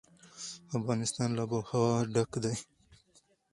[0.77, 2.55] افغانستان له آب وهوا ډک دی.